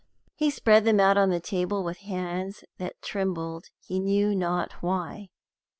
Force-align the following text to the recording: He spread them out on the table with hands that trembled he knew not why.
He 0.33 0.49
spread 0.49 0.83
them 0.83 0.99
out 0.99 1.15
on 1.15 1.29
the 1.29 1.39
table 1.39 1.83
with 1.83 1.99
hands 1.99 2.63
that 2.79 3.03
trembled 3.03 3.67
he 3.77 3.99
knew 3.99 4.33
not 4.33 4.71
why. 4.81 5.29